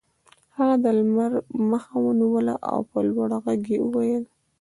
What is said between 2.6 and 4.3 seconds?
او په لوړ غږ یې وویل